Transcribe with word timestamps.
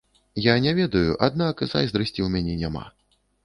Я 0.45 0.55
не 0.65 0.71
ведаю, 0.79 1.11
аднак 1.29 1.63
зайздрасці 1.77 2.17
ў 2.23 2.27
мяне 2.37 2.59
няма. 2.67 2.85